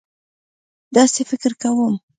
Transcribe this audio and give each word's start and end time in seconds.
داسې 0.95 1.21
فکر 1.29 1.51
کوم. 1.61 1.93